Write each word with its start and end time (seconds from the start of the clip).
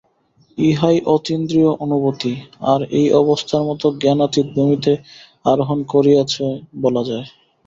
ইহাই 0.57 0.97
অতীন্দ্রিয় 1.07 1.71
অনুভূতি, 1.83 2.33
আর 2.71 2.79
এই 2.91 3.07
অবস্থায় 3.13 3.63
মন 3.63 3.77
জ্ঞানাতীত 4.01 4.47
ভূমিতে 4.55 4.93
আরোহণ 5.45 5.79
করিয়াছে 5.93 6.45
বলা 6.83 7.01
যায়। 7.09 7.25